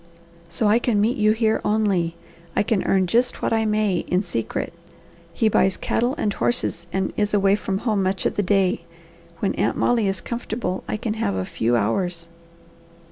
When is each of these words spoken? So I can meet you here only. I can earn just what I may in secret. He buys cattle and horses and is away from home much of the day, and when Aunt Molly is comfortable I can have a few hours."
So 0.49 0.67
I 0.67 0.79
can 0.79 0.99
meet 0.99 1.17
you 1.17 1.31
here 1.31 1.61
only. 1.63 2.15
I 2.55 2.63
can 2.63 2.83
earn 2.85 3.05
just 3.05 3.43
what 3.43 3.53
I 3.53 3.65
may 3.65 3.99
in 4.07 4.23
secret. 4.23 4.73
He 5.31 5.47
buys 5.47 5.77
cattle 5.77 6.15
and 6.17 6.33
horses 6.33 6.87
and 6.91 7.13
is 7.17 7.35
away 7.35 7.53
from 7.55 7.77
home 7.77 8.01
much 8.01 8.25
of 8.25 8.35
the 8.35 8.41
day, 8.41 8.79
and 8.79 9.35
when 9.41 9.55
Aunt 9.63 9.77
Molly 9.77 10.07
is 10.07 10.19
comfortable 10.19 10.83
I 10.87 10.97
can 10.97 11.13
have 11.13 11.35
a 11.35 11.45
few 11.45 11.75
hours." 11.75 12.29